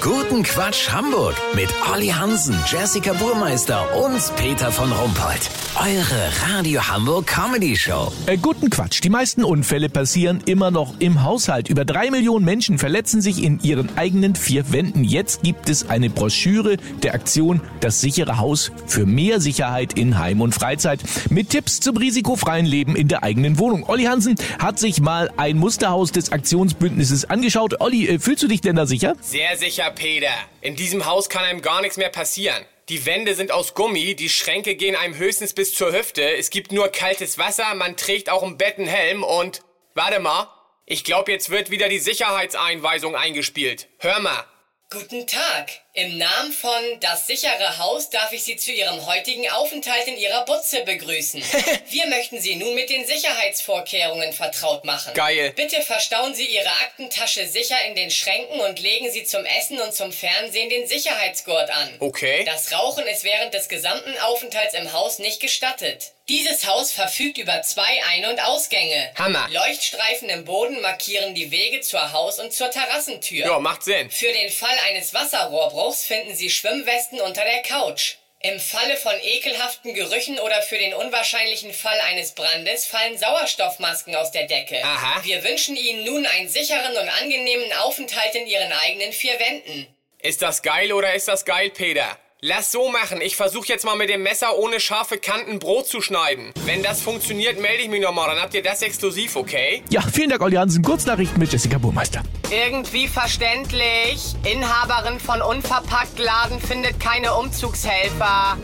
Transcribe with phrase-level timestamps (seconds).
[0.00, 5.50] Guten Quatsch Hamburg mit Olli Hansen, Jessica Burmeister und Peter von Rumpold.
[5.78, 8.10] Eure Radio Hamburg Comedy Show.
[8.24, 9.02] Äh, guten Quatsch.
[9.04, 11.68] Die meisten Unfälle passieren immer noch im Haushalt.
[11.68, 15.04] Über drei Millionen Menschen verletzen sich in ihren eigenen vier Wänden.
[15.04, 20.40] Jetzt gibt es eine Broschüre der Aktion Das sichere Haus für mehr Sicherheit in Heim
[20.40, 23.86] und Freizeit mit Tipps zum risikofreien Leben in der eigenen Wohnung.
[23.86, 27.80] Olli Hansen hat sich mal ein Musterhaus des Aktionsbündnisses angeschaut.
[27.80, 29.14] Olli, äh, fühlst du dich denn da sicher?
[29.20, 30.34] Sehr sicher, Peter.
[30.60, 32.64] In diesem Haus kann einem gar nichts mehr passieren.
[32.88, 36.72] Die Wände sind aus Gummi, die Schränke gehen einem höchstens bis zur Hüfte, es gibt
[36.72, 39.62] nur kaltes Wasser, man trägt auch im Bett einen Helm und...
[39.94, 40.48] Warte mal,
[40.86, 43.88] ich glaube, jetzt wird wieder die Sicherheitseinweisung eingespielt.
[43.98, 44.44] Hör mal.
[44.90, 45.70] Guten Tag.
[45.92, 50.44] Im Namen von Das sichere Haus darf ich Sie zu Ihrem heutigen Aufenthalt in Ihrer
[50.44, 51.42] Butze begrüßen.
[51.90, 55.14] Wir möchten Sie nun mit den Sicherheitsvorkehrungen vertraut machen.
[55.14, 55.52] Geil.
[55.56, 59.92] Bitte verstauen Sie Ihre Aktentasche sicher in den Schränken und legen Sie zum Essen und
[59.92, 61.96] zum Fernsehen den Sicherheitsgurt an.
[61.98, 62.44] Okay.
[62.44, 66.12] Das Rauchen ist während des gesamten Aufenthalts im Haus nicht gestattet.
[66.28, 69.10] Dieses Haus verfügt über zwei Ein- und Ausgänge.
[69.16, 69.48] Hammer.
[69.50, 73.46] Leuchtstreifen im Boden markieren die Wege zur Haus- und zur Terrassentür.
[73.46, 74.08] Ja, macht Sinn.
[74.08, 78.16] Für den Fall eines Wasserrohrbruchs finden Sie Schwimmwesten unter der Couch.
[78.42, 84.30] Im Falle von ekelhaften Gerüchen oder für den unwahrscheinlichen Fall eines Brandes fallen Sauerstoffmasken aus
[84.30, 84.82] der Decke.
[84.82, 85.22] Aha.
[85.24, 89.86] Wir wünschen Ihnen nun einen sicheren und angenehmen Aufenthalt in Ihren eigenen vier Wänden.
[90.22, 92.18] Ist das geil oder ist das geil, Peter?
[92.42, 93.20] Lass so machen.
[93.20, 96.54] Ich versuche jetzt mal mit dem Messer ohne scharfe Kanten Brot zu schneiden.
[96.64, 98.30] Wenn das funktioniert, melde ich mich nochmal.
[98.30, 99.82] Dann habt ihr das exklusiv, okay?
[99.90, 100.82] Ja, vielen Dank, Olli Hansen.
[100.82, 102.22] Kurznachrichten mit Jessica Burmeister.
[102.50, 104.34] Irgendwie verständlich.
[104.50, 108.56] Inhaberin von Unverpacktladen findet keine Umzugshelfer.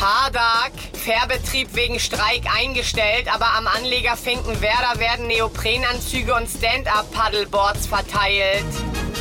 [0.00, 8.64] Hardag, Fährbetrieb wegen Streik eingestellt, aber am Anlegerfinken Werder werden Neoprenanzüge und Stand-Up-Paddleboards verteilt.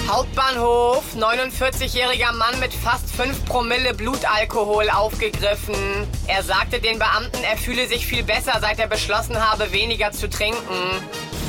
[0.10, 5.76] Hauptbahnhof, 49-jähriger Mann mit fast 5 Promille Blutalkohol aufgegriffen.
[6.26, 10.28] Er sagte den Beamten, er fühle sich viel besser, seit er beschlossen habe, weniger zu
[10.28, 10.58] trinken.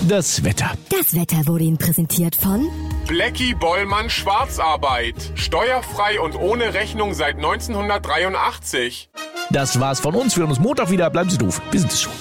[0.09, 0.72] Das Wetter.
[0.91, 2.69] Das Wetter wurde Ihnen präsentiert von
[3.06, 5.15] Blackie Bollmann Schwarzarbeit.
[5.37, 9.09] Steuerfrei und ohne Rechnung seit 1983.
[9.49, 10.37] Das war's von uns.
[10.37, 11.09] Wir hören uns Montag wieder.
[11.09, 11.62] Bleiben Sie doof.
[11.70, 12.12] Wir sind es schon.